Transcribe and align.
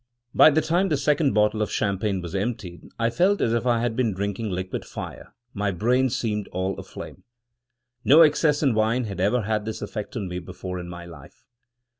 By 0.33 0.49
the 0.49 0.61
time 0.61 0.89
the 0.89 0.97
second 0.97 1.33
bottle 1.35 1.61
of 1.61 1.69
Champagne 1.71 2.21
was 2.23 2.33
emptied, 2.33 2.87
I 2.97 3.11
felt 3.11 3.39
as 3.39 3.53
if 3.53 3.67
I 3.67 3.81
had 3.81 3.95
been 3.95 4.15
drinking 4.15 4.49
liquid 4.49 4.83
fire— 4.83 5.31
my 5.53 5.69
brain 5.69 6.09
seemed 6.09 6.47
all 6.47 6.73
aflame. 6.79 7.23
No 8.03 8.23
excess 8.23 8.63
in 8.63 8.73
wine 8.73 9.03
had 9.03 9.19
ever 9.19 9.43
had 9.43 9.65
this 9.65 9.79
effect 9.79 10.15
on 10.17 10.27
me 10.27 10.39
before 10.39 10.79
in 10.79 10.89
my 10.89 11.05
life. 11.05 11.45